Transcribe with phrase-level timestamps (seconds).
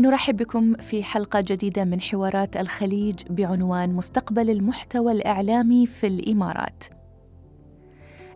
[0.00, 6.84] نرحب بكم في حلقة جديدة من حوارات الخليج بعنوان مستقبل المحتوى الإعلامي في الإمارات.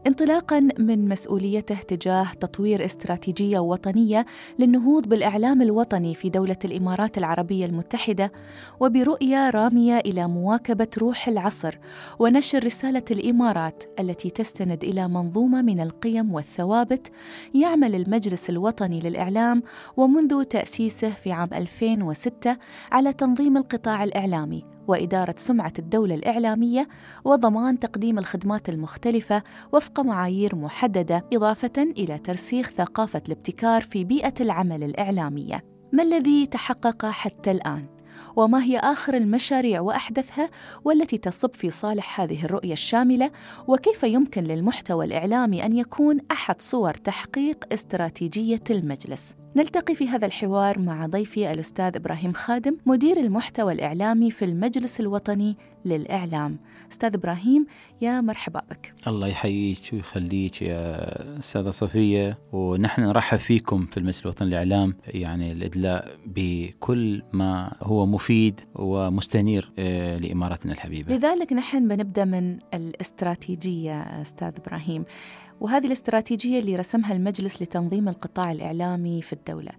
[0.07, 4.27] انطلاقا من مسؤوليته تجاه تطوير استراتيجية وطنية
[4.59, 8.33] للنهوض بالإعلام الوطني في دولة الإمارات العربية المتحدة
[8.81, 11.79] وبرؤية رامية إلى مواكبة روح العصر
[12.19, 17.13] ونشر رسالة الإمارات التي تستند إلى منظومة من القيم والثوابت
[17.55, 19.63] يعمل المجلس الوطني للإعلام
[19.97, 22.57] ومنذ تأسيسه في عام 2006
[22.93, 24.74] على تنظيم القطاع الإعلامي.
[24.89, 26.89] وإدارة سمعة الدولة الإعلامية
[27.25, 29.43] وضمان تقديم الخدمات المختلفة
[29.73, 35.65] وفق معايير محددة إضافة إلى ترسيخ ثقافة الابتكار في بيئة العمل الإعلامية.
[35.93, 37.94] ما الذي تحقق حتى الآن؟
[38.37, 40.51] وما هي آخر المشاريع وأحدثها
[40.85, 43.31] والتي تصب في صالح هذه الرؤية الشاملة؟
[43.69, 50.79] وكيف يمكن للمحتوى الإعلامي أن يكون أحد صور تحقيق استراتيجية المجلس؟ نلتقي في هذا الحوار
[50.79, 56.59] مع ضيفي الأستاذ إبراهيم خادم مدير المحتوى الإعلامي في المجلس الوطني للإعلام.
[56.95, 57.67] أستاذ إبراهيم
[58.01, 58.95] يا مرحبا بك.
[59.07, 64.97] الله يحييك ويخليك يا أستاذة صفية ونحن نرحب فيكم في المجلس الوطني للإعلام.
[65.07, 71.15] يعني الإدلاء بكل ما هو مفيد ومستنير آه، لإمارتنا الحبيبة.
[71.15, 75.05] لذلك نحن بنبدأ من الاستراتيجية أستاذ إبراهيم.
[75.61, 79.73] وهذه الاستراتيجية اللي رسمها المجلس لتنظيم القطاع الإعلامي في الدولة.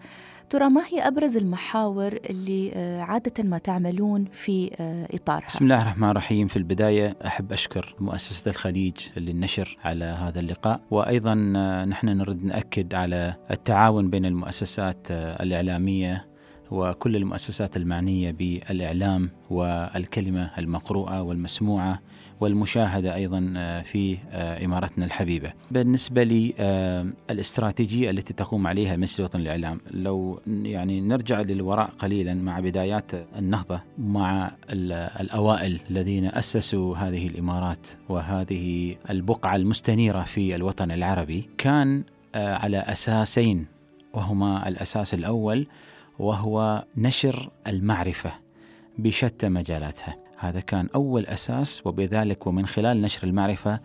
[0.50, 5.82] ترى ما هي أبرز المحاور اللي آه، عادة ما تعملون في آه، إطارها؟ بسم الله
[5.82, 12.08] الرحمن الرحيم في البداية أحب أشكر مؤسسة الخليج للنشر على هذا اللقاء وأيضا آه، نحن
[12.08, 16.26] نريد نأكد على التعاون بين المؤسسات الإعلامية
[16.72, 22.00] وكل المؤسسات المعنية بالإعلام والكلمة المقروءة والمسموعة
[22.40, 25.54] والمشاهدة أيضا آه، في آه، إمارتنا الحبيبة.
[25.72, 32.60] بالنسبة للاستراتيجية آه، التي تقوم عليها مجلس الوطني للإعلام لو يعني نرجع للوراء قليلا مع
[32.60, 34.52] بدايات النهضة مع
[35.20, 41.50] الأوائل الذين أسسوا هذه الإمارات وهذه البقعة المستنيرة في الوطن العربي.
[41.58, 42.04] كان
[42.36, 43.66] على أساسين
[44.14, 45.68] وهما الأساس الأول
[46.20, 48.32] وهو نشر المعرفة
[48.98, 50.25] بشتى مجالاتها.
[50.38, 53.80] هذا كان أول أساس وبذلك ومن خلال نشر المعرفة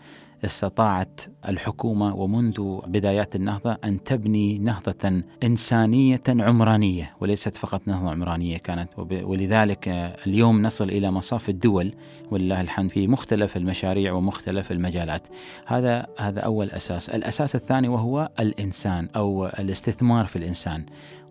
[0.44, 8.88] استطاعت الحكومة ومنذ بدايات النهضة أن تبني نهضة إنسانية عمرانية وليست فقط نهضة عمرانية كانت.
[8.98, 9.88] ولذلك
[10.26, 11.92] اليوم نصل إلى مصاف الدول
[12.30, 15.28] ولله الحمد في مختلف المشاريع ومختلف المجالات.
[15.66, 17.10] هذا هذا أول أساس.
[17.10, 20.86] الأساس الثاني وهو الإنسان أو الاستثمار في الإنسان.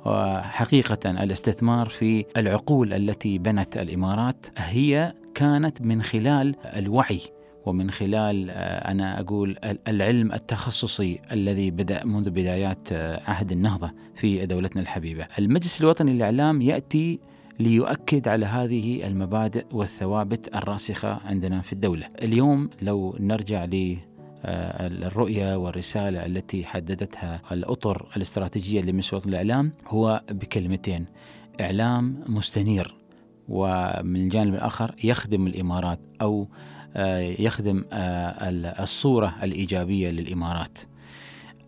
[0.06, 7.22] وحقيقة الاستثمار في العقول التي بنت الإمارات هي كانت من خلال الوعي
[7.66, 14.46] ومن خلال آه، أنا أقول العلم التخصصي الذي بدأ منذ بدايات آه، عهد النهضة في
[14.46, 15.28] دولتنا الحبيبة.
[15.40, 17.20] المجلس الوطني للإعلام يأتي
[17.60, 22.08] ليؤكد على هذه المبادئ والثوابت الراسخة عندنا في الدولة.
[22.22, 23.98] اليوم لو نرجع ل
[24.46, 31.06] الرؤية والرسالة التي حددتها الأطر الاستراتيجية لمجلس الوطني للإعلام هو بكلمتين
[31.62, 32.96] إعلام مستنير
[33.50, 36.48] ومن الجانب الآخر يخدم الإمارات أو
[36.96, 38.50] آه، يخدم آه،
[38.84, 40.78] الصورة الإيجابية للإمارات.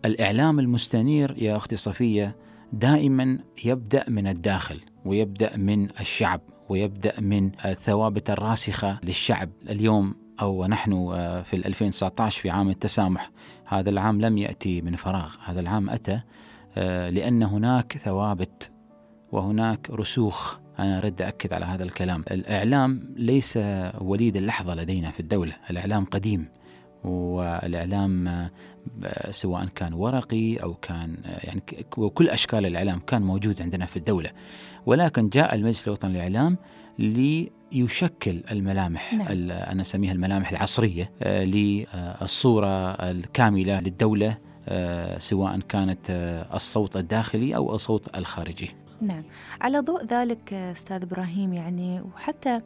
[0.04, 2.36] الإعلام المستنير يا أختي صفية
[2.72, 9.50] دائما يبدأ من الداخل ويبدأ من الشعب ويبدأ من الثوابت الراسخة للشعب.
[9.70, 13.30] اليوم أو نحن آه، في 2019 في عام التسامح.
[13.66, 15.34] هذا العام لم يأتي من فراغ.
[15.44, 16.20] هذا العام أتى
[17.10, 18.70] لأن هناك ثوابت
[19.32, 20.58] وهناك رسوخ.
[20.78, 22.24] أنا أرد أكد على هذا الكلام.
[22.30, 23.58] الإعلام ليس
[24.00, 25.52] وليد اللحظة لدينا في الدولة.
[25.70, 26.48] الإعلام قديم
[27.04, 28.48] والإعلام
[29.30, 31.62] سواء كان ورقي أو كان يعني
[31.96, 34.30] وكل أشكال الإعلام كان موجود عندنا في الدولة.
[34.86, 36.56] ولكن جاء المجلس الوطني للإعلام
[36.98, 39.28] ليشكل الملامح نعم.
[39.50, 44.38] أنا أسميها الملامح العصرية آه، للصورة الكاملة للدولة
[44.68, 48.70] آه، سواء كانت آه، الصوت الداخلي أو الصوت الخارجي.
[49.02, 49.22] نعم.
[49.60, 52.60] على ضوء ذلك أستاذ إبراهيم يعني وحتى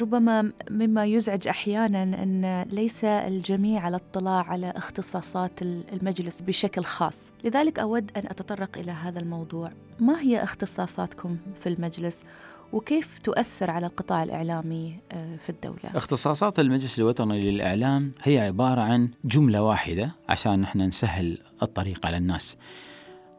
[0.00, 7.32] ربما مما يزعج أحيانا أن ليس الجميع على اطلاع على اختصاصات المجلس بشكل خاص.
[7.44, 9.68] لذلك أود أن أتطرق إلى هذا الموضوع.
[10.00, 12.24] ما هي اختصاصاتكم في المجلس؟
[12.72, 19.10] وكيف تؤثر على القطاع الإعلامي آه، في الدولة؟ اختصاصات المجلس الوطني للإعلام هي عبارة عن
[19.24, 22.56] جملة واحدة عشان نحن نسهل الطريق على الناس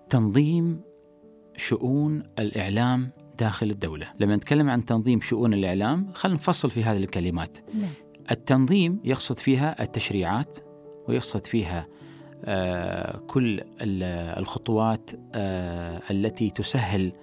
[0.09, 0.81] تنظيم
[1.57, 7.57] شؤون الإعلام داخل الدولة لما نتكلم عن تنظيم شؤون الإعلام خلينا نفصل في هذه الكلمات
[7.73, 7.91] نعم.
[8.31, 10.59] التنظيم يقصد فيها التشريعات
[11.07, 11.87] ويقصد فيها
[12.45, 17.13] آه كل الخطوات آه التي تسهل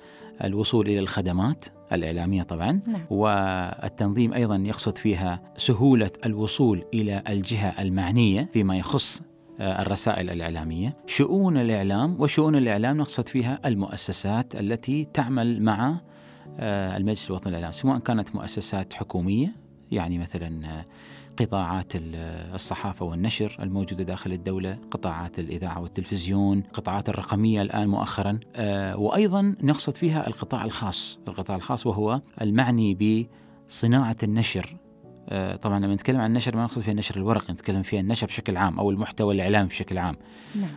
[0.44, 3.00] الوصول إلى الخدمات الإعلامية طبعا نعم.
[3.10, 9.22] والتنظيم أيضا يقصد فيها سهولة الوصول إلى الجهة المعنية فيما يخص
[9.60, 16.00] آه، الرسائل الإعلامية شؤون الإعلام وشؤون الإعلام نقصد فيها المؤسسات التي تعمل مع
[16.60, 19.52] آه، المجلس الوطني للإعلام سواء كانت مؤسسات حكومية
[19.90, 20.84] يعني مثلا آه،
[21.38, 28.40] قطاعات الصحافة والنشر الموجودة داخل الدولة قطاعات الإذاعة والتلفزيون قطاعات الرقمية الآن مؤخرا.
[28.94, 33.26] وأيضا نقصد فيها القطاع الخاص القطاع الخاص وهو المعني
[33.68, 34.76] بصناعة النشر.
[35.28, 38.56] آه، طبعا لما نتكلم عن النشر ما نقصد فيها النشر الورقي نتكلم فيها النشر بشكل
[38.56, 40.16] عام أو المحتوى الإعلامي بشكل عام.
[40.54, 40.70] نعم.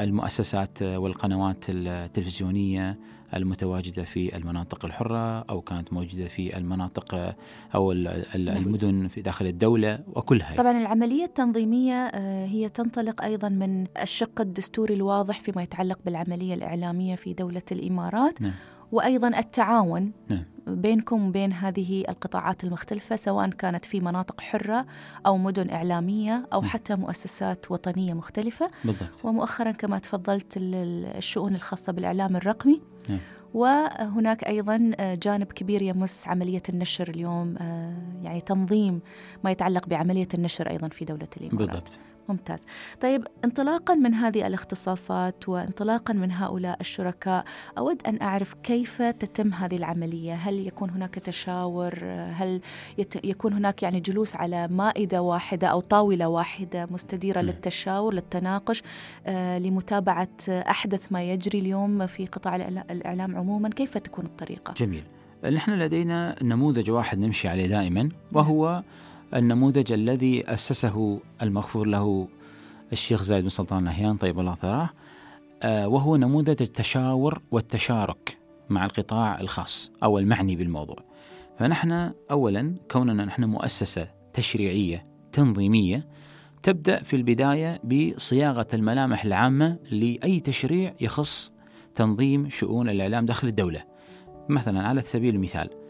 [0.00, 2.98] المؤسسات والقنوات التلفزيونية
[3.34, 7.34] المتواجدة في المناطق الحرة أو كانت موجودة في المناطق
[7.74, 8.22] أو نعم.
[8.34, 14.94] المدن في داخل الدولة وكلها طبعا العملية التنظيمية آه، هي تنطلق أيضا من الشق الدستوري
[14.94, 18.52] الواضح فيما يتعلق بالعملية الإعلامية في دولة الإمارات نعم.
[18.92, 20.44] وأيضا التعاون نعم.
[20.66, 24.86] بينكم وبين هذه القطاعات المختلفة سواء كانت في مناطق حرة
[25.26, 26.70] أو مدن إعلامية أو نعم.
[26.70, 29.24] حتى مؤسسات وطنية مختلفة بالضبط.
[29.24, 33.20] ومؤخرا كما تفضلت الشؤون الخاصة بالإعلام الرقمي نعم.
[33.54, 39.00] وهناك أيضا جانب كبير يمس عملية النشر اليوم آه، يعني تنظيم
[39.44, 41.90] ما يتعلق بعملية النشر أيضا في دولة الإمارات بالضبط
[42.28, 42.60] ممتاز.
[43.00, 47.44] طيب انطلاقا من هذه الاختصاصات وانطلاقا من هؤلاء الشركاء
[47.78, 51.94] أود أن أعرف كيف تتم هذه العملية؟ هل يكون هناك تشاور؟
[52.32, 52.60] هل
[52.98, 53.24] يت...
[53.24, 57.44] يكون هناك يعني جلوس على مائدة واحدة أو طاولة واحدة مستديرة م.
[57.44, 58.82] للتشاور للتناقش
[59.26, 62.56] آه لمتابعة أحدث ما يجري اليوم في قطاع
[62.90, 65.04] الإعلام عموما؟ كيف تكون الطريقة؟ جميل.
[65.44, 68.82] نحن لدينا نموذج واحد نمشي عليه دائما وهو
[69.34, 72.28] النموذج الذي أسسه المغفور له
[72.92, 74.90] الشيخ زايد بن سلطان نهيان طيب الله ثراه
[75.62, 78.38] آه، وهو نموذج التشاور والتشارك
[78.70, 80.96] مع القطاع الخاص أو المعني بالموضوع.
[81.58, 86.08] فنحن أولا كوننا نحن مؤسسة تشريعية تنظيمية
[86.62, 91.52] تبدأ في البداية بصياغة الملامح العامة لأي تشريع يخص
[91.94, 93.84] تنظيم شؤون الإعلام داخل الدولة.
[94.48, 95.85] مثلا على سبيل المثال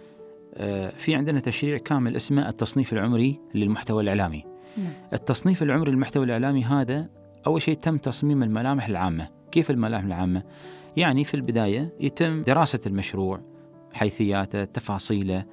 [0.96, 4.44] في عندنا تشريع كامل اسمه التصنيف العمري للمحتوى الإعلامي
[4.76, 4.92] نعم.
[5.12, 7.08] التصنيف العمري للمحتوى الإعلامي هذا
[7.46, 10.42] أول شيء تم تصميم الملامح العامة كيف الملامح العامة؟
[10.96, 13.40] يعني في البداية يتم دراسة المشروع
[13.92, 15.44] حيثياته تفاصيله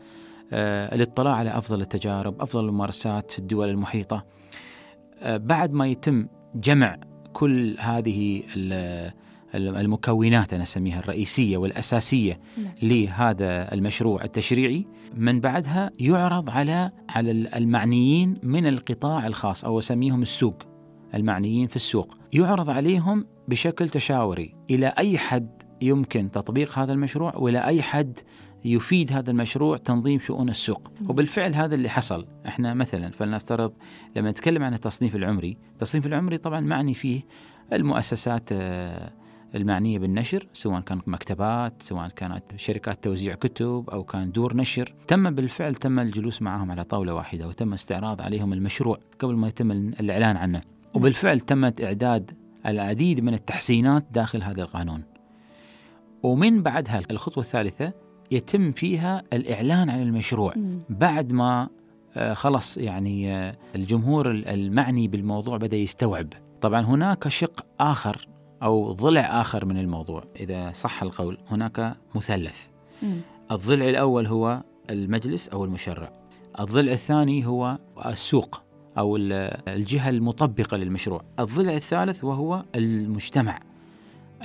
[0.53, 4.25] آه، الاطلاع على أفضل التجارب أفضل الممارسات في الدول المحيطة
[5.19, 6.97] آه، بعد ما يتم جمع
[7.33, 8.43] كل هذه
[9.55, 12.73] المكونات أنا أسميها الرئيسية والأساسية نعم.
[12.81, 20.63] لهذا المشروع التشريعي من بعدها يعرض على على المعنيين من القطاع الخاص أو أسميهم السوق
[21.13, 22.17] المعنيين في السوق.
[22.33, 24.55] يعرض عليهم بشكل تشاوري.
[24.69, 28.19] إلى أي حد يمكن تطبيق هذا المشروع وإلى أي حد
[28.65, 30.91] يفيد هذا المشروع تنظيم شؤون السوق.
[31.09, 32.27] وبالفعل هذا اللي حصل.
[32.47, 33.73] إحنا مثلا فلنفترض
[34.15, 35.57] لما نتكلم عن التصنيف العمري.
[35.71, 37.21] التصنيف العمري طبعا معني فيه
[37.73, 39.11] المؤسسات آه،
[39.55, 44.93] المعنية بالنشر سواء كانت مكتبات سواء كانت شركات توزيع كتب أو كان دور نشر.
[45.07, 49.71] تم بالفعل تم الجلوس معهم على طاولة واحدة وتم استعراض عليهم المشروع قبل ما يتم
[49.71, 50.61] الإعلان عنه.
[50.93, 52.31] وبالفعل تمت إعداد
[52.65, 55.03] العديد من التحسينات داخل هذا القانون.
[56.23, 57.93] ومن بعدها الخطوة الثالثة
[58.31, 60.53] يتم فيها الإعلان عن المشروع.
[60.89, 61.69] بعد ما
[62.15, 66.27] آه، خلص يعني آه، الجمهور المعني بالموضوع بدأ يستوعب.
[66.61, 68.27] طبعا هناك شق آخر
[68.63, 70.23] أو ضلع آخر من الموضوع.
[70.39, 72.67] إذا صح القول هناك مثلث.
[73.01, 73.15] م.
[73.51, 76.11] الضلع الأول هو المجلس أو المشرع.
[76.59, 78.61] الضلع الثاني هو السوق
[78.97, 81.21] أو الجهة المطبقة للمشروع.
[81.39, 83.59] الضلع الثالث وهو المجتمع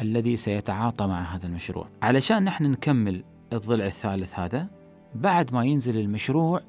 [0.00, 1.86] الذي سيتعاطى مع هذا المشروع.
[2.02, 4.66] علشان نحن نكمل الضلع الثالث هذا
[5.14, 6.60] بعد ما ينزل المشروع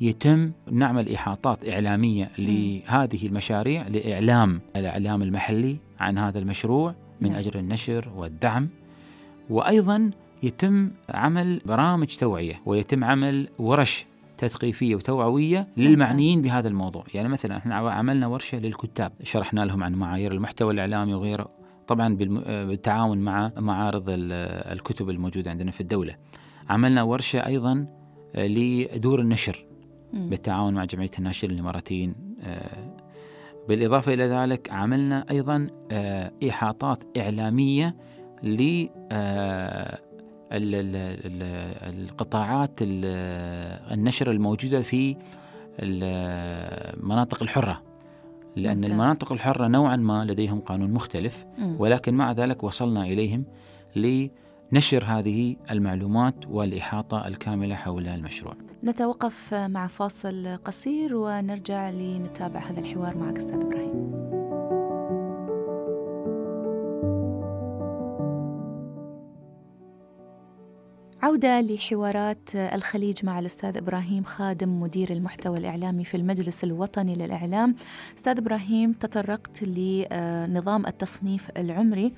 [0.00, 7.38] يتم نعمل إحاطات إعلامية لهذه المشاريع لإعلام الإعلام المحلي عن هذا المشروع من نعم.
[7.38, 8.68] أجل النشر والدعم.
[9.50, 10.10] وأيضا
[10.42, 14.06] يتم عمل برامج توعية ويتم عمل ورش
[14.38, 17.04] تثقيفية وتوعوية للمعنيين بهذا الموضوع.
[17.14, 21.48] يعني مثلا إحنا عملنا ورشة للكتاب شرحنا لهم عن معايير المحتوى الإعلامي وغيره
[21.86, 26.16] طبعا بالتعاون مع معارض الكتب الموجودة عندنا في الدولة.
[26.68, 27.86] عملنا ورشة أيضا
[28.36, 29.64] لدور النشر
[30.12, 32.93] بالتعاون مع جمعية الناشرين الإماراتيين آه،
[33.68, 37.96] بالإضافة إلى ذلك عملنا أيضا آه، إحاطات إعلامية
[38.42, 39.98] ل آه،
[41.82, 45.16] القطاعات النشر الموجودة في
[45.78, 47.82] المناطق الحرة.
[48.56, 48.90] لأن ممتاز.
[48.90, 51.46] المناطق الحرة نوعا ما لديهم قانون مختلف
[51.78, 53.44] ولكن مع ذلك وصلنا إليهم
[53.96, 54.28] ل
[54.72, 58.54] نشر هذه المعلومات والإحاطة الكاملة حول المشروع.
[58.84, 64.14] نتوقف مع فاصل قصير ونرجع لنتابع هذا الحوار معك أستاذ إبراهيم.
[71.22, 77.76] عودة لحوارات الخليج مع الأستاذ إبراهيم خادم مدير المحتوى الإعلامي في المجلس الوطني للإعلام.
[78.18, 82.12] أستاذ إبراهيم تطرقت لنظام التصنيف العمري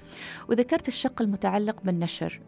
[0.49, 2.41] وذكرت الشق المتعلق بالنشر.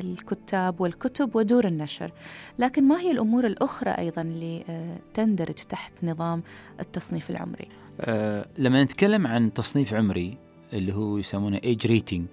[0.00, 2.12] الكتاب والكتب ودور النشر.
[2.58, 6.42] لكن ما هي الأمور الأخرى أيضا اللي آه، تندرج تحت نظام
[6.80, 7.68] التصنيف العمري؟
[8.00, 10.38] أه لما نتكلم عن تصنيف عمري
[10.72, 12.26] اللي هو يسمونه age rating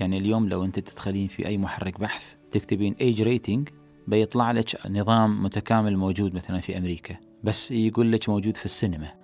[0.00, 3.68] يعني اليوم لو أنت تدخلين في أي محرك بحث تكتبين age rating
[4.08, 9.20] بيطلع لك نظام متكامل موجود مثلا في أمريكا بس يقول لك موجود في السينما.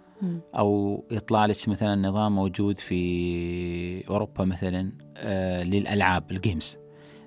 [0.54, 6.78] أو يطلع لك مثلا نظام موجود في أوروبا مثلا آه للألعاب ال games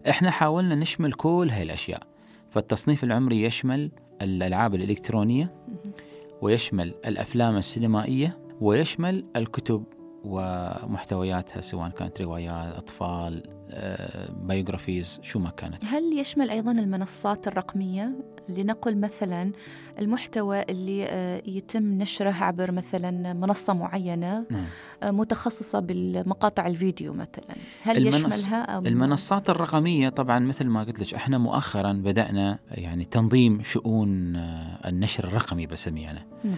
[0.09, 2.03] إحنا حاولنا نشمل كل هاي الأشياء.
[2.49, 3.91] فالتصنيف العمري يشمل
[4.21, 5.53] الألعاب الإلكترونية
[6.41, 9.83] ويشمل الأفلام السينمائية ويشمل الكتب
[10.23, 13.58] ومحتوياتها سواء كانت روايات أطفال.
[14.29, 15.85] biographies شو ما كانت.
[15.85, 18.11] هل يشمل أيضا المنصات الرقمية؟
[18.49, 19.51] لنقل مثلا
[19.99, 24.65] المحتوى اللي آه، يتم نشره عبر مثلا منصة معينة نعم.
[25.03, 27.55] آه، متخصصة بالمقاطع الفيديو مثلا.
[27.81, 28.15] هل المنص...
[28.15, 34.35] يشملها أو المنصات الرقمية طبعا مثل ما قلت لك إحنا مؤخرا بدأنا يعني تنظيم شؤون
[34.35, 36.25] آه، النشر الرقمي بسميه أنا.
[36.43, 36.57] نعم.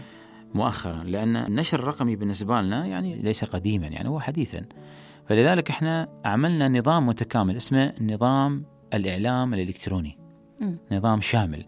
[0.53, 4.65] مؤخرا لأن النشر الرقمي بالنسبة لنا يعني ليس قديما يعني هو حديثا.
[5.31, 10.17] فلذلك إحنا عملنا نظام متكامل اسمه نظام الإعلام الإلكتروني.
[10.61, 10.75] م.
[10.91, 11.65] نظام شامل.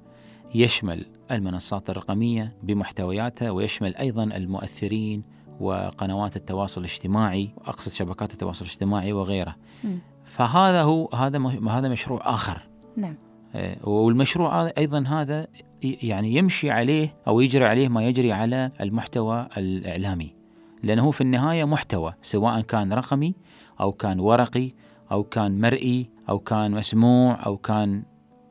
[0.55, 5.24] يشمل المنصات الرقمية بمحتوياتها ويشمل أيضا المؤثرين
[5.60, 9.55] وقنوات التواصل الاجتماعي واقصد شبكات التواصل الاجتماعي وغيره.
[9.84, 9.88] م.
[10.25, 11.39] فهذا هو هذا
[11.70, 12.67] هذا مشروع آخر.
[12.98, 13.15] نعم.
[13.55, 15.48] إيه، والمشروع أيضا هذا
[15.82, 20.36] يعني يمشي عليه أو يجري عليه ما يجري على المحتوى الإعلامي.
[20.84, 23.36] لأنه في النهاية محتوى سواء كان رقمي
[23.80, 24.72] أو كان ورقي
[25.12, 28.03] أو كان مرئي أو كان مسموع أو كان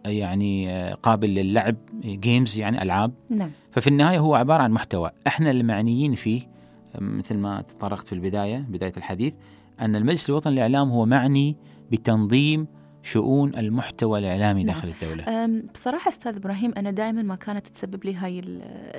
[0.04, 3.12] يعني آه، قابل للعب جيمز يعني ألعاب.
[3.30, 3.50] نعم.
[3.70, 5.10] ففي النهاية هو عبارة عن محتوى.
[5.26, 6.42] إحنا المعنيين فيه
[7.00, 9.34] مثل ما تطرقت في البداية بداية الحديث
[9.80, 11.56] أن المجلس الوطني للإعلام هو معني
[11.92, 12.66] بتنظيم
[13.02, 14.74] شؤون المحتوى الإعلامي نعم.
[14.74, 18.40] داخل الدولة بصراحة أستاذ إبراهيم أنا دائما ما كانت تسبب لي هاي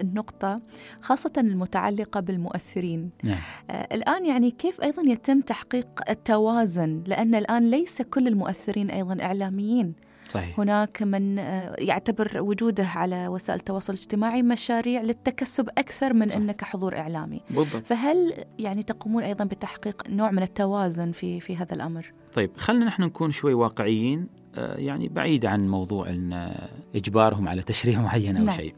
[0.01, 0.61] النقطة
[1.01, 3.37] خاصة المتعلقة بالمؤثرين نعم.
[3.69, 9.93] آه، الآن يعني كيف أيضا يتم تحقيق التوازن لأن الآن ليس كل المؤثرين أيضا إعلاميين
[10.33, 10.59] صحيح.
[10.59, 16.35] هناك من آه، يعتبر وجوده على وسائل التواصل الاجتماعي مشاريع للتكسب أكثر من صح.
[16.35, 17.85] أنك حضور إعلامي بالضبط.
[17.85, 23.03] فهل يعني تقومون أيضا بتحقيق نوع من التوازن في, في هذا الأمر؟ طيب خلينا نحن
[23.03, 26.55] نكون شوي واقعيين آه، يعني بعيد عن موضوع إن
[26.95, 28.55] إجبارهم على تشريع معين أو نعم.
[28.55, 28.73] شيء.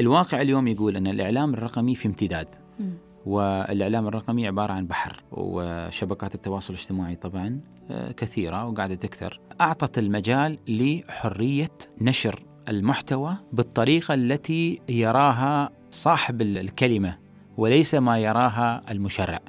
[0.00, 2.48] الواقع اليوم يقول إن الإعلام الرقمي في امتداد.
[2.80, 2.84] م.
[3.26, 10.58] والإعلام الرقمي عبارة عن بحر وشبكات التواصل الاجتماعي طبعا آه، كثيرة وقاعدة تكثر أعطت المجال
[10.68, 17.16] لحرية نشر المحتوى بالطريقة التي يراها صاحب الكلمة
[17.56, 19.40] وليس ما يراها المشرع.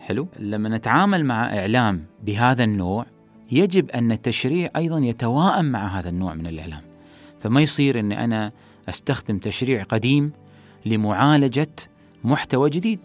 [0.00, 3.06] حلو؟ لما نتعامل مع إعلام بهذا النوع
[3.50, 6.82] يجب أن التشريع أيضا يتواءم مع هذا النوع من الإعلام.
[7.40, 8.52] فما يصير اني أنا
[8.88, 10.32] أستخدم تشريع قديم
[10.86, 11.68] لمعالجة
[12.24, 13.00] محتوى جديد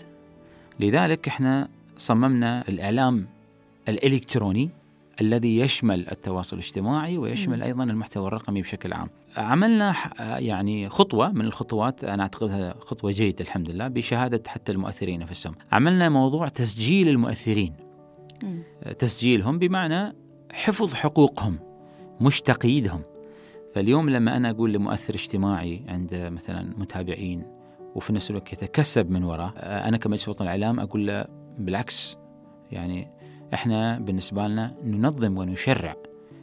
[0.79, 3.27] لذلك إحنا صممنا الإعلام
[3.89, 4.69] الإلكتروني
[5.21, 9.09] الذي يشمل التواصل الاجتماعي ويشمل أيضا المحتوى الرقمي بشكل عام.
[9.37, 9.95] عملنا
[10.39, 15.55] يعني خطوة من الخطوات أنا أعتقدها خطوة جيدة الحمد لله بشهادة حتى المؤثرين نفسهم.
[15.71, 17.73] عملنا موضوع تسجيل المؤثرين.
[18.99, 20.13] تسجيلهم بمعنى
[20.51, 21.59] حفظ حقوقهم
[22.21, 23.01] مش تقييدهم.
[23.75, 27.43] فاليوم لما أنا أقول لمؤثر اجتماعي عنده مثلا متابعين
[27.97, 31.25] وفي نفس الوقت يتكسب من وراه أنا كمجلس وطني الإعلام أقول له
[31.57, 32.17] بالعكس
[32.71, 33.07] يعني
[33.53, 35.95] إحنا بالنسبة لنا ننظم ونشرع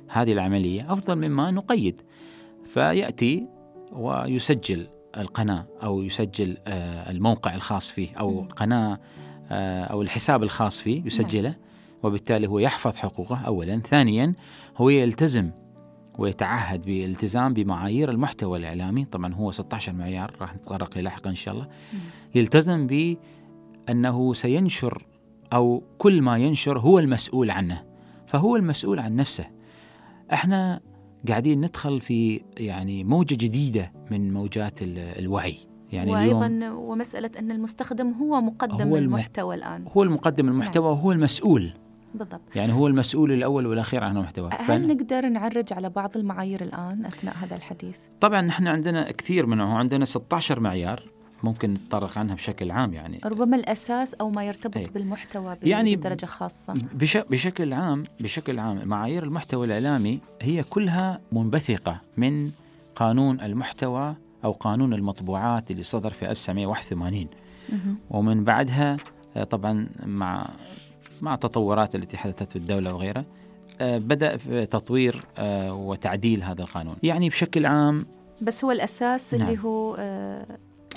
[0.09, 2.03] هذه العملية أفضل مما نقيد.
[2.65, 3.47] فيأتي
[3.93, 8.99] ويسجل القناة أو يسجل آه، الموقع الخاص فيه أو القناه
[9.51, 11.49] آه، أو الحساب الخاص فيه يسجله.
[11.49, 11.59] نعم.
[12.03, 13.81] وبالتالي هو يحفظ حقوقه اولا.
[13.81, 14.35] ثانيا
[14.77, 15.51] هو يلتزم
[16.19, 19.05] ويتعهد بالالتزام بمعايير المحتوى الإعلامي.
[19.05, 21.69] طبعا هو 16 معيار راح نتطرق لاحقا إن شاء الله.
[22.35, 25.07] يلتزم بأنه سينشر
[25.53, 27.83] أو كل ما ينشر هو المسؤول عنه
[28.27, 29.45] فهو المسؤول عن نفسه.
[30.33, 30.81] إحنا
[31.29, 35.57] قاعدين ندخل في يعني موجة جديدة من موجات الوعي.
[35.93, 39.85] يعني وأيضا اليوم ومسألة أن المستخدم هو مقدم هو المحتوى الآن.
[39.97, 40.93] هو المقدم المحتوى نعم.
[40.93, 41.73] وهو المسؤول.
[42.15, 42.57] بالضبط.
[42.57, 44.51] يعني هو المسؤول الأول والأخير عن المحتوى.
[44.53, 49.75] هل نقدر نعرج على بعض المعايير الآن أثناء هذا الحديث؟ طبعا نحن عندنا كثير منهم
[49.75, 51.03] عندنا 16 معيار
[51.43, 53.21] ممكن نتطرق عنها بشكل عام يعني.
[53.25, 54.85] ربما الأساس أو ما يرتبط أي.
[54.95, 56.75] بالمحتوى يعني بدرجة خاصة.
[56.95, 62.51] بش بشكل عام بشكل عام معايير المحتوى الإعلامي هي كلها منبثقة من
[62.97, 67.27] قانون المحتوى أو قانون المطبوعات اللي صدر في 1981
[68.11, 68.97] ومن بعدها
[69.37, 70.47] آه، طبعا مع
[71.23, 73.25] مع التطورات التي حدثت في الدولة وغيرها
[73.81, 76.97] آه، بدأ في تطوير آه، وتعديل هذا القانون.
[77.03, 78.07] يعني بشكل عام
[78.41, 79.49] بس هو الأساس نعم.
[79.49, 79.97] اللي هو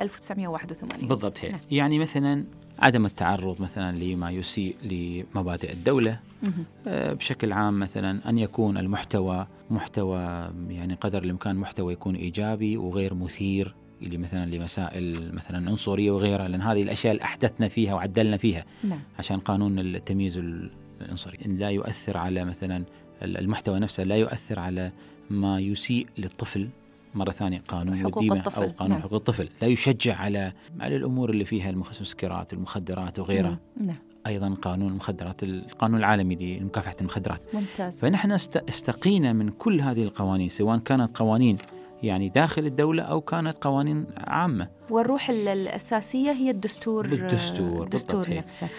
[0.02, 1.52] 1981 بالضبط هيك.
[1.52, 1.62] نعم.
[1.72, 2.44] يعني مثلا
[2.80, 6.20] عدم التعرض مثلا لما يسيء لمبادئ الدولة
[6.88, 13.14] آه بشكل عام مثلا أن يكون المحتوى محتوى يعني قدر الإمكان محتوى يكون إيجابي وغير
[13.14, 13.76] مثير.
[14.02, 19.00] اللي مثلا لمسائل مثلا عنصرية وغيرها لأن هذه الأشياء اللي أحدثنا فيها وعدلنا فيها نعم.
[19.20, 20.42] عشان قانون التمييز
[21.02, 21.38] العنصري.
[21.46, 22.84] لا يؤثر على مثلا
[23.22, 24.92] المحتوى نفسه لا يؤثر على
[25.30, 26.70] ما يسيء للطفل
[27.16, 29.02] مرة ثانية قانون حقوق الطفل أو قانون نعم.
[29.02, 29.50] حقوق الطفل.
[29.62, 33.60] لا يشجع على على الأمور اللي فيها المسكرات المخدرات وغيرها.
[33.82, 33.96] نعم.
[34.28, 37.42] أيضا قانون المخدرات القانون العالمي لمكافحة المخدرات.
[37.54, 38.00] ممتاز.
[38.00, 38.32] فنحن
[38.70, 41.58] استقينا من كل هذه القوانين سواء كانت قوانين
[42.04, 48.70] يعني داخل الدولة أو كانت قوانين عامة والروح الأساسية هي الدستور بالدستور الدستور نفسه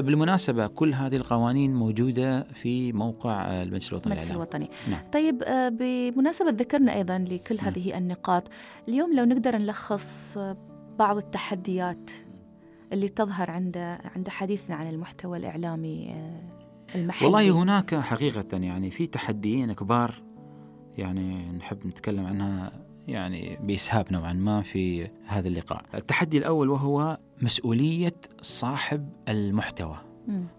[0.00, 5.00] بالمناسبة كل هذه القوانين موجودة في موقع المجلس الوطني المجلس الوطني نعم.
[5.12, 7.64] طيب آه، بمناسبة ذكرنا أيضا لكل نعم.
[7.64, 7.98] هذه نعم.
[7.98, 8.48] النقاط
[8.88, 10.38] اليوم لو نقدر نلخص
[10.98, 12.10] بعض التحديات
[12.92, 13.76] اللي تظهر عند
[14.16, 20.25] عند حديثنا عن المحتوى الإعلامي آه، المحلي والله هناك حقيقة يعني في تحديين كبار
[20.98, 22.72] يعني نحب نتكلم عنها
[23.08, 25.84] يعني بإسهاب نوعا ما في هذا اللقاء.
[25.94, 29.96] التحدي الأول وهو مسؤولية صاحب المحتوى.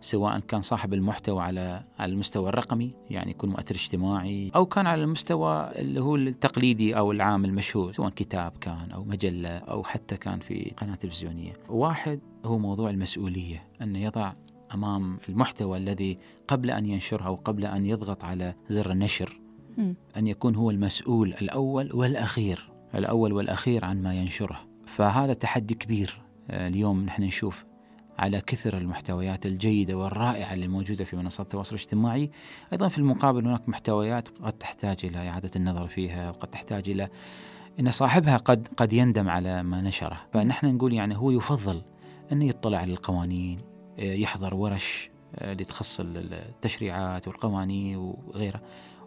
[0.02, 5.04] سواء كان صاحب المحتوى على على المستوى الرقمي يعني يكون مؤثر اجتماعي أو كان على
[5.04, 10.40] المستوى اللي هو التقليدي أو العام المشهور سواء كتاب كان أو مجلة أو حتى كان
[10.40, 11.54] في قناة تلفزيونية.
[11.70, 14.34] واحد هو موضوع المسؤولية انه يضع
[14.74, 19.40] أمام المحتوى الذي قبل أن ينشره أو قبل أن يضغط على زر النشر
[20.18, 24.60] أن يكون هو المسؤول الأول والأخير الأول والأخير عن ما ينشره.
[24.86, 27.66] فهذا تحدي كبير آه، اليوم نحن نشوف
[28.18, 32.32] على كثر المحتويات الجيدة والرائعة اللي موجودة في منصات التواصل الاجتماعي.
[32.74, 37.10] أيضا في المقابل هناك محتويات قد تحتاج إلى إعادة النظر فيها وقد تحتاج إلى
[37.80, 40.22] أن صاحبها قد قد يندم على ما نشره.
[40.34, 41.82] فنحن نقول يعني هو يفضل
[42.32, 43.60] أنه يطلع على القوانين
[44.00, 48.62] آه، يحضر ورش آه، اللي تخص التشريعات والقوانين وغيرها.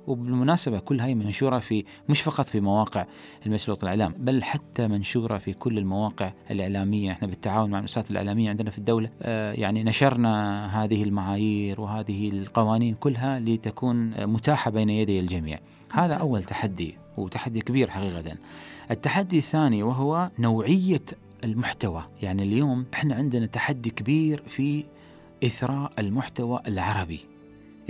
[0.07, 3.07] وبالمناسبة كل هاي منشورة في مش فقط في مواقع
[3.47, 7.13] المجلس الوطني الإعلام بل حتى منشورة في كل المواقع الإعلامية.
[7.13, 12.95] إحنا بالتعاون مع المؤسسات الإعلامية عندنا في الدولة آه يعني نشرنا هذه المعايير وهذه القوانين
[12.95, 15.59] كلها لتكون متاحة بين يدي الجميع.
[15.93, 18.37] هذا أول تحدي وتحدي كبير حقيقة.
[18.91, 21.05] التحدي الثاني وهو نوعية
[21.45, 22.05] المحتوى.
[22.23, 24.85] يعني اليوم إحنا عندنا تحدي كبير في
[25.45, 27.21] إثراء المحتوى العربي.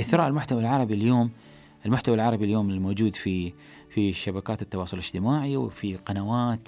[0.01, 1.31] إثراء المحتوى العربي اليوم
[1.87, 3.53] المحتوى العربي اليوم الموجود في
[3.91, 6.61] في شبكات التواصل الاجتماعي وفي قنوات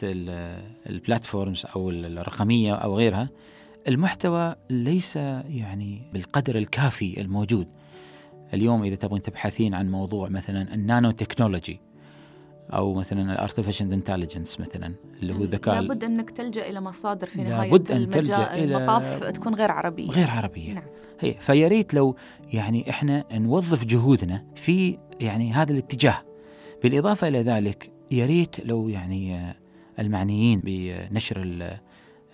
[0.87, 3.29] البلاتفورمز أو الرقمية أو غيرها.
[3.89, 7.69] المحتوى ليس يعني بالقدر الكافي الموجود.
[8.55, 11.81] اليوم إذا تبغين تبحثين عن موضوع مثلا ال nano technology
[12.73, 17.43] أو مثلا ال artificial intelligence مثلا اللي هو ذكاء لابد أنك تلجأ إلى مصادر في
[17.43, 20.11] نهاية المجال المطاف تكون غير عربية.
[20.11, 20.73] غير عربية.
[20.73, 20.85] نعم.
[21.21, 22.17] هي فيا ريت لو
[22.53, 26.23] يعني إحنا نوظف جهودنا في يعني هذا الاتجاه.
[26.83, 29.55] بالإضافة إلى ذلك يا ريت لو يعني
[29.99, 31.79] المعنيين بنشر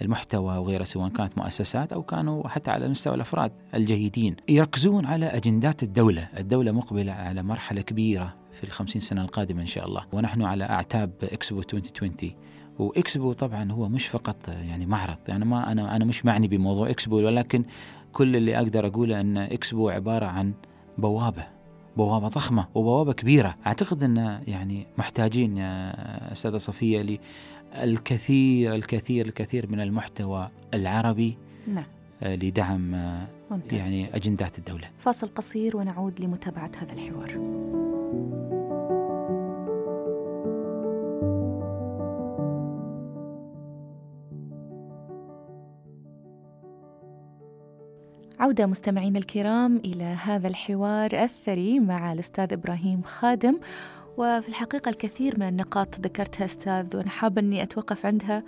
[0.03, 5.83] المحتوى وغيره سواء كانت مؤسسات أو كانوا حتى على مستوى الأفراد الجيدين يركزون على أجندات
[5.83, 8.35] الدولة، الدولة مقبلة على مرحلة كبيرة.
[8.59, 12.33] في الخمسين سنة القادمة إن شاء الله، ونحن على أعتاب إكسبو 2020
[12.79, 15.19] وإكسبو طبعا هو مش فقط يعني معرض.
[15.29, 17.65] يعني ما أنا أنا مش معني بموضوع إكسبو ولكن
[18.13, 20.53] كل اللي أقدر أقوله إن إكسبو عبارة عن
[20.99, 21.47] بوابة
[21.97, 23.57] بوابة ضخمة وبوابة كبيرة.
[23.67, 24.17] أعتقد إن
[24.47, 27.19] يعني محتاجين يا أستاذة صفية
[27.83, 31.85] للكثير الكثير الكثير من المحتوى العربي نعم.
[32.23, 32.91] لدعم
[33.51, 33.81] ممتاز.
[33.81, 34.89] يعني أجندات الدولة.
[34.99, 37.78] فاصل قصير ونعود لمتابعة هذا الحوار.
[48.41, 53.59] عودة مستمعينا الكرام إلى هذا الحوار الثري مع الأستاذ إبراهيم خادم.
[54.17, 58.43] وفي الحقيقة الكثير من النقاط ذكرتها أستاذ وأنا حابة أني أتوقف عندها.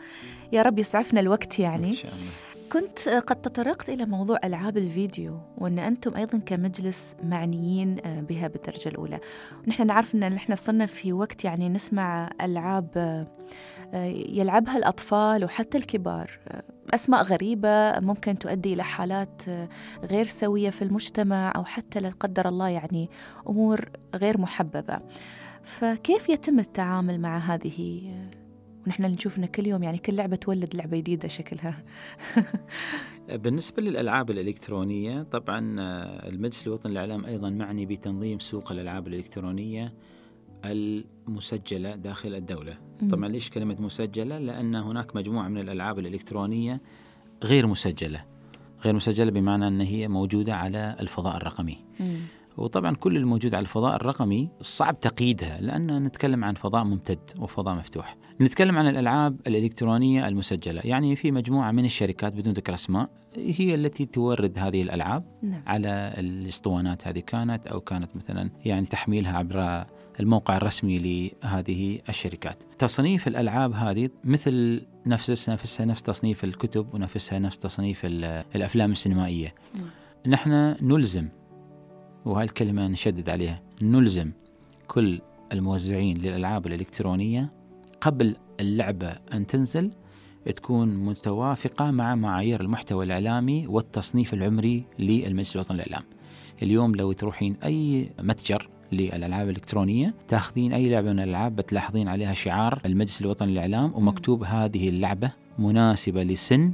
[0.53, 1.89] يا رب يسعفنا الوقت يعني.
[1.89, 2.31] إن شاء الله.
[2.73, 7.95] كنت قد تطرقت إلى موضوع ألعاب الفيديو وأن أنتم أيضا كمجلس معنيين
[8.29, 9.19] بها بالدرجة الأولى.
[9.67, 13.27] نحن نعرف أن نحن صرنا في وقت يعني نسمع ألعاب
[14.29, 16.31] يلعبها الأطفال وحتى الكبار.
[16.95, 19.43] أسماء غريبة ممكن تؤدي إلى حالات
[20.05, 23.11] غير سوية في المجتمع أو حتى لا قدر الله يعني
[23.49, 25.01] أمور غير محببة.
[25.63, 28.03] فكيف يتم التعامل مع هذه؟
[28.87, 31.85] ونحن نشوف ان كل يوم يعني كل لعبة تولد لعبة جديدة شكلها.
[33.45, 35.59] بالنسبة للألعاب الإلكترونية طبعا
[36.29, 39.93] المجلس الوطني للإعلام أيضا معني بتنظيم سوق الألعاب الإلكترونية.
[40.65, 42.79] المسجلة داخل الدولة.
[43.11, 46.81] طبعا ليش كلمة مسجلة؟ لأن هناك مجموعة من الألعاب الإلكترونية
[47.45, 48.25] غير مسجلة.
[48.85, 51.79] غير مسجلة بمعنى أن هي موجودة على الفضاء الرقمي.
[52.57, 58.17] وطبعا كل الموجود على الفضاء الرقمي صعب تقييدها لأن نتكلم عن فضاء ممتد وفضاء مفتوح.
[58.41, 60.81] نتكلم عن الألعاب الإلكترونية المسجلة.
[60.85, 65.63] يعني في مجموعة من الشركات بدون ذكر أسماء هي التي تورد هذه الألعاب نعم.
[65.67, 67.07] على الاسطوانات.
[67.07, 69.85] هذه كانت أو كانت مثلا يعني تحميلها عبر
[70.21, 70.99] الموقع الرسمي
[71.43, 78.93] لهذه الشركات تصنيف الألعاب هذه مثل نفس نفسها نفس تصنيف الكتب ونفسها نفس تصنيف الأفلام
[78.93, 79.55] السينمائية.
[80.27, 81.29] نحن نلزم
[82.25, 84.33] وهذه الكلمة نشدد عليها نلزم
[84.89, 85.21] كل
[85.53, 87.53] الموزعين للألعاب الإلكترونية
[88.01, 89.91] قبل اللعبة أن تنزل
[90.57, 96.03] تكون متوافقة مع معايير المحتوى الإعلامي والتصنيف العمري للمجلس الوطني للإعلام
[96.63, 100.15] اليوم لو تروحين أي متجر للألعاب الإلكترونية.
[100.29, 106.23] تاخذين أي لعبة من الألعاب بتلاحظين عليها شعار المجلس الوطني للإعلام ومكتوب هذه اللعبة مناسبة
[106.23, 106.73] لسن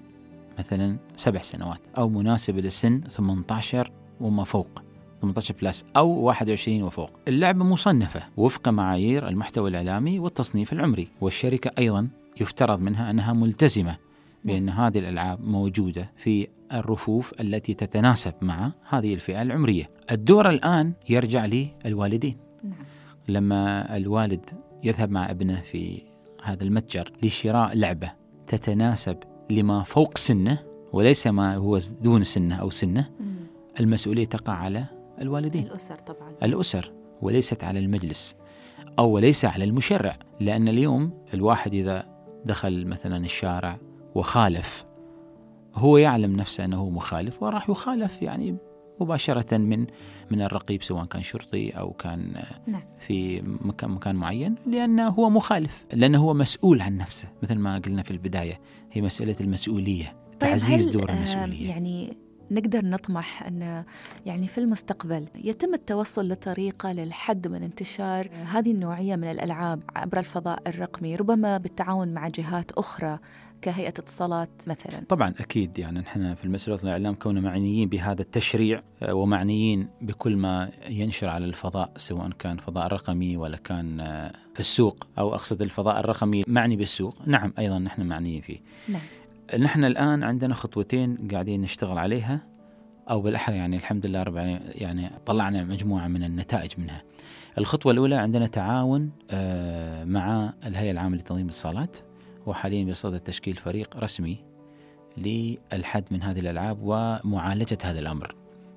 [0.59, 4.83] مثلا سبع سنوات أو مناسبة لسن 18 وما فوق
[5.22, 12.09] 18 بلس أو 21 وفوق اللعبة مصنفة وفق معايير المحتوى الإعلامي والتصنيف العمري والشركة أيضا
[12.40, 13.96] يفترض منها أنها ملتزمة
[14.44, 19.90] بأن هذه الألعاب موجودة في الرفوف التي تتناسب مع هذه الفئة العمرية.
[20.11, 21.46] الدور الآن يرجع
[21.85, 22.85] للوالدين نعم.
[23.29, 24.44] لما الوالد
[24.85, 26.02] يذهب مع ابنه في
[26.44, 28.12] هذا المتجر لشراء لعبة
[28.46, 29.16] تتناسب
[29.50, 30.59] لما فوق سنه
[30.92, 33.11] وليس ما هو دون سنه أو سنه
[33.81, 34.85] المسؤولية تقع على
[35.20, 35.66] الوالدين.
[35.66, 36.35] الأسر طبعا.
[36.42, 38.37] الأسر وليست على المجلس
[38.98, 42.07] أو وليس على المشرع لأن اليوم الواحد إذا
[42.44, 43.79] دخل مثلا الشارع
[44.14, 44.85] وخالف
[45.77, 48.57] هو يعلم نفسه أنه مخالف وراح يخالف يعني
[49.01, 49.87] مباشرة من
[50.31, 52.83] من الرقيب سواء كان شرطي أو كان نعم.
[52.99, 58.03] في مكان مكان معين لأنه هو مخالف لأنه هو مسؤول عن نفسه مثل ما قلنا
[58.03, 58.61] في البداية
[58.93, 62.17] هي مسألة المسؤولية طيب تعزيز دور المسؤولية يعني
[62.51, 63.85] نقدر نطمح أن
[64.27, 70.62] يعني في المستقبل يتم التوصل لطريقة للحد من انتشار هذه النوعية من الألعاب عبر الفضاء
[70.67, 73.19] الرقمي ربما بالتعاون مع جهات أخرى
[73.62, 75.03] كهيئة اتصالات مثلا.
[75.09, 80.71] طبعا أكيد يعني نحن في المسؤولية الإعلام كوننا معنيين بهذا التشريع آه، ومعنيين بكل ما
[80.88, 86.01] ينشر على الفضاء سواء كان فضاء رقمي ولا كان آه، في السوق أو أقصد الفضاء
[86.01, 87.16] الرقمي معني بالسوق.
[87.27, 88.59] نعم أيضا نحن معنيين فيه.
[88.88, 89.03] نعم.
[89.62, 92.40] نحن الآن عندنا خطوتين قاعدين نشتغل عليها
[93.11, 94.37] أو بالأحرى يعني الحمد لله رب
[94.75, 97.03] يعني طلعنا مجموعة من النتائج منها.
[97.59, 101.97] الخطوة الأولى عندنا تعاون آه، مع الهيئة العامة لتنظيم الاتصالات.
[102.46, 104.38] وحاليا بصدد تشكيل فريق رسمي
[105.16, 108.35] للحد من هذه الألعاب ومعالجة هذا الأمر.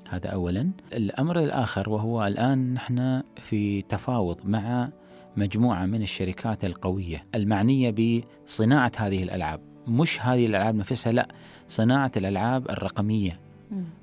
[0.09, 0.71] هذا أولا.
[0.93, 4.89] الأمر الآخر وهو الآن نحن في تفاوض مع
[5.37, 9.61] مجموعة من الشركات القوية المعنية بصناعة هذه الألعاب.
[9.87, 11.27] مش هذه الألعاب نفسها لا
[11.67, 13.39] صناعة الألعاب الرقمية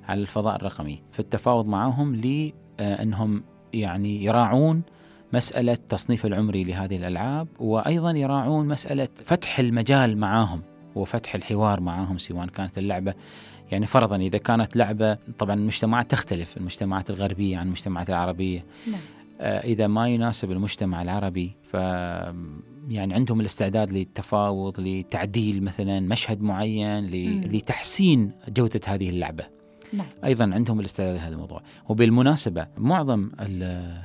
[0.08, 1.02] على الفضاء الرقمي.
[1.12, 3.42] في التفاوض معهم لأنهم
[3.74, 4.82] يعني يراعون
[5.32, 10.62] مسألة التصنيف العمري لهذه الألعاب وأيضا يراعون مسألة فتح المجال معاهم
[10.94, 13.14] وفتح الحوار معاهم سواء كانت اللعبة
[13.72, 18.64] يعني فرضا إذا كانت لعبة طبعا المجتمعات تختلف المجتمعات الغربية عن المجتمعات العربية.
[18.86, 19.00] نعم.
[19.40, 21.74] آه، إذا ما يناسب المجتمع العربي ف
[22.88, 27.06] يعني عندهم الاستعداد للتفاوض لتعديل مثلا مشهد معين
[27.40, 29.55] لتحسين جودة هذه اللعبة.
[29.92, 30.06] نعم.
[30.24, 33.30] أيضا عندهم الاستعداد لهذا الموضوع وبالمناسبة معظم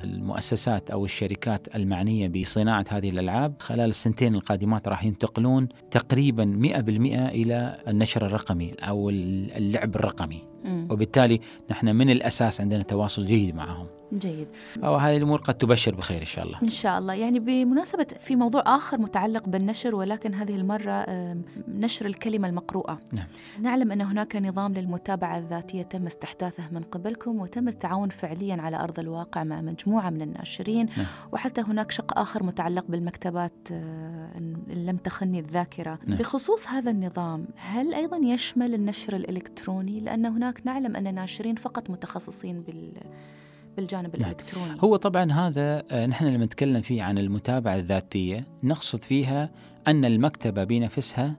[0.04, 6.78] المؤسسات أو الشركات المعنية بصناعة هذه الألعاب خلال السنتين القادمات راح ينتقلون تقريبا 100%
[7.34, 10.88] إلى النشر الرقمي أو اللعب الرقمي مم.
[10.90, 14.48] وبالتالي نحن من الأساس عندنا تواصل جيد معهم جيد
[14.84, 18.36] أو هذه الأمور قد تبشر بخير إن شاء الله إن شاء الله يعني بمناسبة في
[18.36, 23.26] موضوع آخر متعلق بالنشر ولكن هذه المرة آم، نشر الكلمة المقروءة نعم.
[23.60, 28.98] نعلم أن هناك نظام للمتابعة الذاتية تم استحداثه من قبلكم وتم التعاون فعليا على أرض
[28.98, 31.06] الواقع مع مجموعة من الناشرين نعم.
[31.32, 36.18] وحتى هناك شق آخر متعلق بالمكتبات إن لم تخني الذاكرة نعم.
[36.18, 42.62] بخصوص هذا النظام هل أيضا يشمل النشر الإلكتروني لأن هناك نعلم أن ناشرين فقط متخصصين
[42.62, 42.92] بال
[43.76, 44.30] بالجانب نعم.
[44.30, 49.50] الإلكتروني هو طبعا هذا آه، نحن لما نتكلم فيه عن المتابعة الذاتية نقصد فيها
[49.86, 51.36] أن المكتبة بنفسها.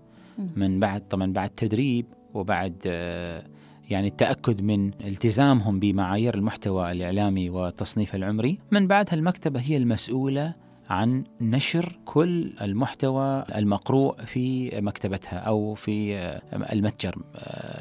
[0.55, 3.43] من بعد طبعا بعد تدريب وبعد آه،
[3.89, 10.53] يعني التأكد من التزامهم بمعايير المحتوى الإعلامي والتصنيف العمري من بعدها المكتبة هي المسؤولة
[10.89, 16.41] عن نشر كل المحتوى المقروء في مكتبتها أو في آه،
[16.73, 17.15] المتجر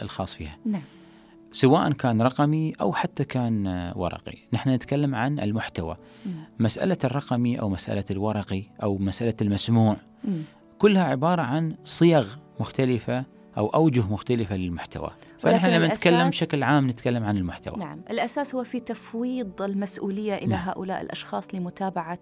[0.02, 0.82] الخاص فيها نعم
[1.52, 6.32] سواء كان رقمي أو حتى كان ورقي نحن نتكلم عن المحتوى مم.
[6.58, 10.42] مسألة الرقمي أو مسألة الورقي أو مسألة المسموع مم.
[10.78, 12.26] كلها عبارة عن صيغ
[12.60, 13.24] مختلفة
[13.58, 18.64] أو أوجه مختلفة للمحتوى فنحن لما نتكلم بشكل عام نتكلم عن المحتوى نعم الأساس هو
[18.64, 20.68] في تفويض المسؤولية إلى نعم.
[20.68, 22.18] هؤلاء الأشخاص لمتابعة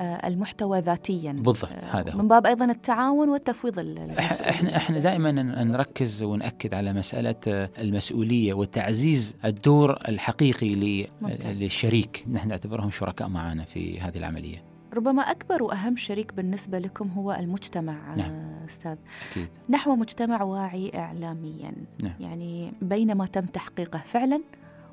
[0.00, 3.78] المحتوى ذاتيا بالضبط آه، هذا هو من باب أيضا التعاون والتفويض.
[4.18, 5.32] إحنا إحنا دائما
[5.64, 11.62] نركز ونأكد على مسألة آه، المسؤولية وتعزيز الدور الحقيقي ممتاز.
[11.62, 14.62] للشريك نحن نعتبرهم شركاء معنا في هذه العملية
[14.94, 18.30] ربما أكبر وأهم شريك بالنسبة لكم هو المجتمع نعم.
[18.30, 18.96] آه، أستاذ
[19.30, 22.14] أكيد نحو مجتمع واعي إعلاميا نعم.
[22.20, 24.40] يعني بين ما تم تحقيقه فعلا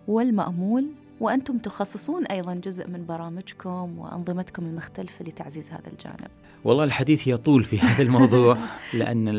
[0.07, 0.87] والمأمول
[1.19, 6.27] وأنتم تخصصون أيضا جزء من برامجكم وأنظمتكم المختلفة لتعزيز هذا الجانب.
[6.63, 8.57] والله الحديث يطول في هذا الموضوع
[8.93, 9.29] لأن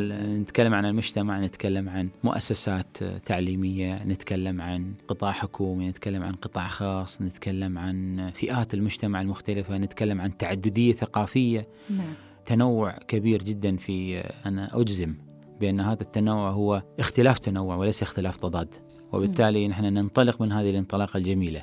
[0.41, 7.23] نتكلم عن المجتمع نتكلم عن مؤسسات تعليمية نتكلم عن قطاع حكومي نتكلم عن قطاع خاص
[7.23, 11.69] نتكلم عن فئات المجتمع المختلفة نتكلم عن تعددية ثقافية.
[11.91, 12.15] نعم.
[12.47, 15.15] تنوع كبير جدا في أنا أجزم
[15.61, 18.75] بأن هذا التنوع هو اختلاف تنوع وليس اختلاف تضاد.
[19.13, 21.63] وبالتالي نحن ننطلق من هذه الانطلاقة الجميلة.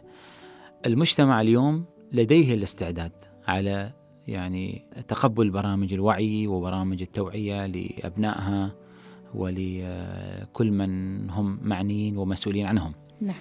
[0.85, 3.11] المجتمع اليوم لديه الاستعداد
[3.47, 3.93] على
[4.27, 8.75] يعني تقبل برامج الوعي وبرامج التوعية لأبنائها
[9.33, 12.93] ولكل من هم معنيين ومسؤولين عنهم.
[13.21, 13.35] نعم.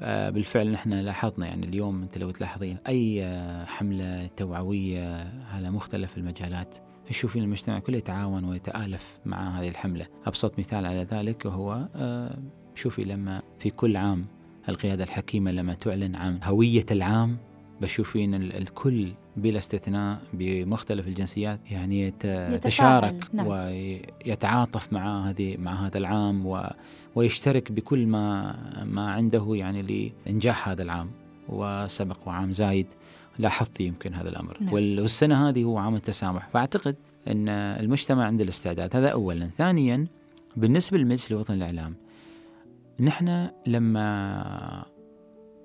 [0.00, 6.18] آه، بالفعل نحن لاحظنا يعني اليوم أنت لو تلاحظين أي آه، حملة توعوية على مختلف
[6.18, 6.76] المجالات
[7.06, 10.06] تشوفين المجتمع كله يتعاون ويتآلف مع هذه الحملة.
[10.26, 12.38] أبسط مثال على ذلك وهو آه،
[12.74, 14.26] شوفي لما في كل عام
[14.68, 17.36] القيادة الحكيمة لما تعلن عن هوية العام
[17.80, 23.46] بشوفين ال- الكل بلا استثناء بمختلف الجنسيات يعني يت- يتشارك نعم.
[23.46, 26.60] ويتعاطف مع هذه مع هذا العام و
[27.14, 28.54] ويشترك بكل ما
[28.84, 31.10] ما عنده يعني لإنجاح هذا العام
[31.48, 32.86] وسبق وعام زايد
[33.38, 34.72] لاحظت يمكن هذا الأمر نعم.
[34.74, 36.96] وال- والسنة هذه هو عام التسامح فأعتقد
[37.28, 40.06] أن المجتمع عنده الاستعداد هذا أولا ثانيا
[40.56, 41.94] بالنسبة للمجلس الوطني للإعلام
[43.00, 44.84] نحن لما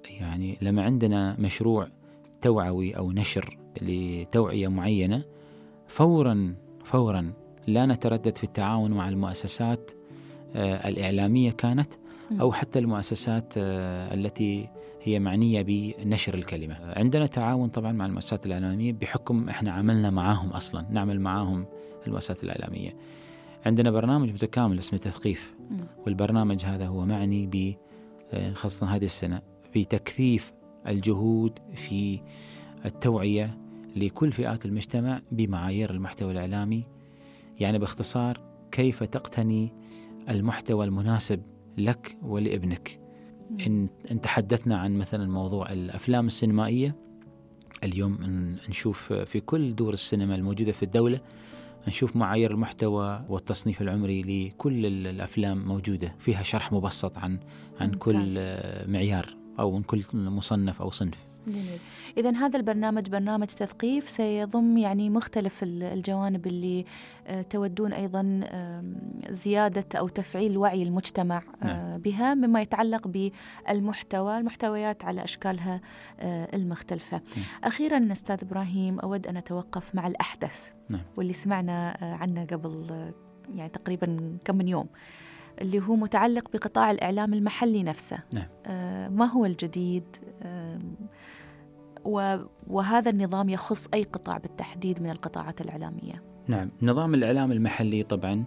[0.10, 1.88] يعني لما عندنا مشروع
[2.42, 5.24] توعوي أو نشر لتوعية معينة
[5.88, 7.34] فورا فورا
[7.68, 9.92] لا نتردد في التعاون مع المؤسسات
[10.56, 11.94] آه، الإعلامية كانت.
[12.42, 14.70] أو حتى المؤسسات آه، التي
[15.04, 20.86] هي معنية بنشر الكلمة عندنا تعاون طبعا مع المؤسسات الإعلامية بحكم إحنا عملنا معاهم أصلا
[20.90, 21.66] نعمل معاهم
[22.08, 22.94] المؤسسات الإعلامية
[23.66, 25.56] عندنا برنامج متكامل اسمه تثقيف.
[26.06, 27.76] والبرنامج هذا هو معني ب
[28.32, 29.42] آه، خاصة هذه السنة
[29.76, 30.54] بتكثيف
[30.88, 32.20] الجهود في
[32.86, 33.58] التوعية
[33.96, 36.84] لكل فئات المجتمع بمعايير المحتوى الإعلامي.
[37.60, 38.42] يعني باختصار
[38.72, 39.74] كيف تقتني
[40.30, 41.42] المحتوى المناسب
[41.78, 43.00] لك ولابنك؟
[43.68, 46.96] إن, إن تحدثنا عن مثلا موضوع الأفلام السينمائية.
[47.84, 48.18] اليوم
[48.70, 51.20] نشوف في كل دور السينما الموجودة في الدولة
[51.88, 56.16] نشوف معايير المحتوى والتصنيف العمري لكل ال- الأفلام موجودة.
[56.20, 57.40] فيها شرح مبسط عن
[57.80, 58.34] عن كل
[58.88, 61.27] معيار أو من كل مصنف أو صنف.
[61.48, 61.80] جميل.
[62.18, 66.86] إذا هذا البرنامج برنامج تثقيف سيضم يعني مختلف ال- الجوانب اللي
[67.28, 68.42] آه، تودون أيضا
[69.30, 75.82] زيادة أو تفعيل وعي المجتمع آه، بها مما يتعلق بالمحتوى المحتويات على أشكالها
[76.20, 77.22] آه، المختلفة.
[77.64, 81.02] أخيرا أستاذ إبراهيم أود أن أتوقف مع الأحدث نعم.
[81.18, 82.86] واللي سمعنا عنه قبل
[83.56, 84.88] يعني تقريبا كم من يوم
[85.62, 88.18] اللي هو متعلق بقطاع الإعلام المحلي نفسه.
[88.34, 88.48] نعم.
[89.18, 90.04] ما هو الجديد؟
[92.68, 96.24] وهذا النظام يخص أي قطاع بالتحديد من القطاعات الإعلامية.
[96.48, 96.70] نعم.
[96.82, 98.44] نظام الإعلام المحلي طبعا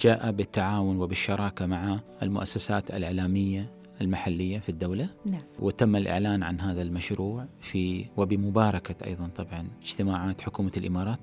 [0.00, 5.08] جاء بالتعاون وبالشراكة مع المؤسسات الإعلامية المحلية في الدولة.
[5.26, 5.42] نعم.
[5.60, 11.18] وتم الإعلان عن هذا المشروع في وبمباركة أيضا طبعا اجتماعات حكومة الإمارات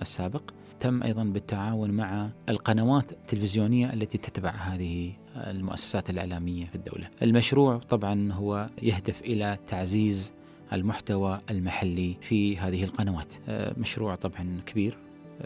[0.00, 0.42] السابق.
[0.80, 7.08] تم أيضا بالتعاون مع القنوات التلفزيونية التي تتبع هذه المؤسسات الإعلامية في الدولة.
[7.22, 10.32] المشروع طبعا هو يهدف إلى تعزيز
[10.72, 13.34] المحتوى المحلي في هذه القنوات.
[13.48, 14.98] آه، مشروع طبعا كبير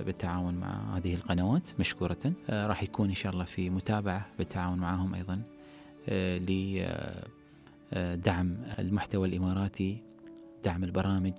[0.06, 2.32] بالتعاون مع هذه القنوات مشكورة.
[2.50, 5.42] آه، راح يكون إن شاء الله في متابعة بالتعاون معهم أيضا
[6.08, 6.38] آه،
[7.92, 9.98] لدعم المحتوى الإماراتي
[10.64, 11.35] دعم البرامج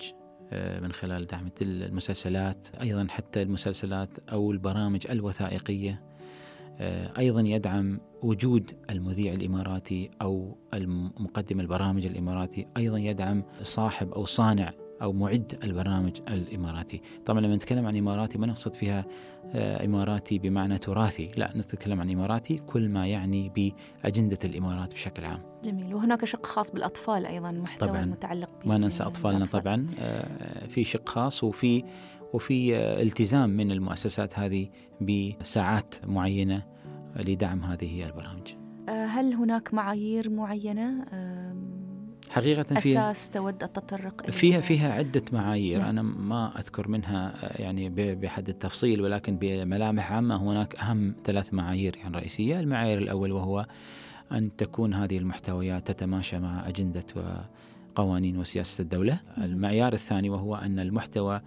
[0.82, 6.02] من خلال دعم المسلسلات أيضا حتى المسلسلات أو البرامج الوثائقية.
[7.18, 10.58] أيضا يدعم وجود المذيع الإماراتي أو
[11.20, 17.02] مقدم البرامج الإماراتي أيضا يدعم صاحب أو صانع أو معد البرامج الإماراتي.
[17.26, 19.06] طبعا لما نتكلم عن إماراتي ما نقصد فيها
[19.56, 25.42] آه، إماراتي بمعنى تراثي لا نتكلم عن إماراتي كل ما يعني بأجندة الإمارات بشكل عام.
[25.64, 25.96] جميل.
[25.96, 28.04] وهناك شق خاص بالأطفال أيضا محتوى طبعا.
[28.04, 29.62] المتعلق ما ننسى أطفالنا الأطفال.
[29.62, 29.86] طبعا.
[30.00, 31.84] آه، في شق خاص وفي
[32.34, 34.70] وفي آه، التزام من المؤسسات هذه
[35.02, 36.64] بساعات معينة
[37.16, 38.54] لدعم هذه البرامج.
[38.90, 41.06] هل هناك معايير معينة؟
[42.30, 45.80] حقيقة فيها أساس تود التطرق فيها فيها عدة معايير.
[45.80, 45.90] نعم.
[45.90, 52.18] أنا ما أذكر منها يعني بحد التفصيل ولكن بملامح عامة هناك أهم ثلاث معايير يعني
[52.18, 52.60] رئيسية.
[52.60, 53.66] المعايير الأول وهو
[54.32, 57.06] أن تكون هذه المحتويات تتماشى مع أجندة
[57.96, 59.20] وقوانين وسياسة الدولة.
[59.38, 61.42] المعيار الثاني وهو أن المحتوى آه،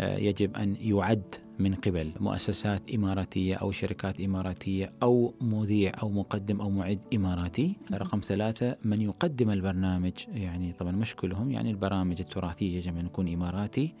[0.00, 6.70] يجب أن يعد من قبل مؤسسات إماراتية أو شركات إماراتية أو مذيع أو مقدم أو
[6.70, 7.76] معد إماراتي.
[7.92, 13.32] رقم ثلاثة من يقدم البرنامج يعني طبعا مش كلهم يعني البرامج التراثية يجب أن يكون
[13.32, 13.94] إماراتي.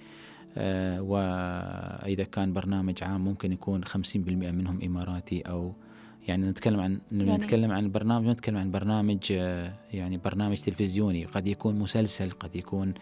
[0.56, 5.72] آه وإذا كان برنامج عام ممكن يكون 50% منهم إماراتي أو
[6.28, 11.24] يعني نتكلم عن يعني نتكلم عن برنامج نتكلم عن برنامج آه يعني برنامج تلفزيوني.
[11.24, 12.94] قد يكون مسلسل قد يكون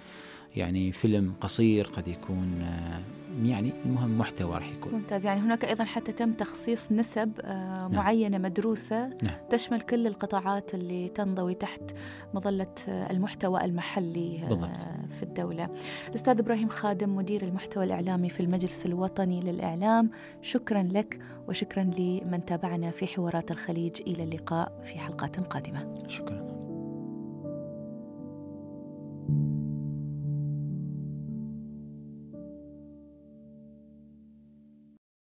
[0.59, 3.01] يعني فيلم قصير قد يكون آه،
[3.43, 7.93] يعني المهم محتوى راح يكون ممتاز يعني هناك أيضا حتى تم تخصيص نسب آه، نعم.
[7.93, 9.37] معينة مدروسة نعم.
[9.51, 11.83] تشمل كل القطاعات اللي تنضوي تحت
[12.35, 14.71] مظلة آه، المحتوى المحلي بالضبط.
[15.09, 15.69] في الدولة.
[16.09, 20.11] الأستاذ إبراهيم خادم مدير المحتوى الإعلامي في المجلس الوطني للإعلام
[20.43, 21.19] شكرا لك
[21.49, 25.99] وشكرا لمن تابعنا في حوارات الخليج إلى اللقاء في حلقات قادمة.
[26.09, 26.58] شكرا.